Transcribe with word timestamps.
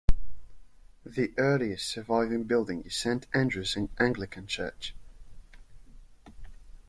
The 1.05 1.31
earliest 1.37 1.87
surviving 1.87 2.45
building 2.45 2.81
is 2.85 2.95
Saint 2.95 3.27
Andrew's 3.35 3.77
Anglican 3.99 4.47
church. 4.47 4.95